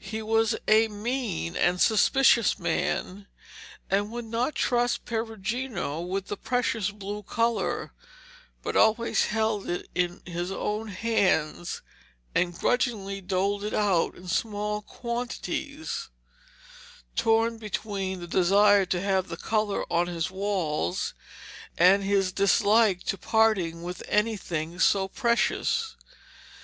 [0.00, 3.28] He was a mean, suspicious man,
[3.88, 7.92] and would not trust Perugino with the precious blue colour,
[8.64, 11.82] but always held it in his own hands
[12.34, 16.08] and grudgingly doled it out in small quantities,
[17.14, 21.14] torn between the desire to have the colour on his walls
[21.78, 25.94] and his dislike to parting with anything so precious.